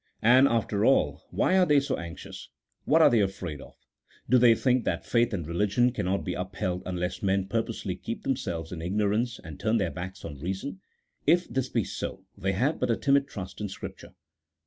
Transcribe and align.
And, 0.23 0.47
after 0.47 0.83
all, 0.83 1.21
why 1.29 1.55
are 1.59 1.65
they 1.67 1.79
so 1.79 1.95
anxious? 1.95 2.49
What 2.85 3.03
are 3.03 3.09
they 3.11 3.19
afraid 3.21 3.61
of? 3.61 3.75
Do 4.27 4.39
they 4.39 4.55
think 4.55 4.83
that 4.83 5.05
faith 5.05 5.31
and 5.31 5.45
religion 5.45 5.91
cannot 5.91 6.23
be 6.25 6.33
upheld 6.33 6.81
unless 6.87 7.21
men 7.21 7.47
purposely 7.47 7.95
keep 7.95 8.23
themselves 8.23 8.71
in 8.71 8.81
ignorance, 8.81 9.39
and 9.43 9.59
turn 9.59 9.77
their 9.77 9.91
backs 9.91 10.25
on 10.25 10.39
reason? 10.39 10.81
If 11.27 11.47
this 11.49 11.69
be 11.69 11.83
so, 11.83 12.25
they 12.35 12.53
have 12.53 12.79
but 12.79 12.89
a 12.89 12.97
timid 12.97 13.27
trust 13.27 13.61
in 13.61 13.69
Scripture. 13.69 14.15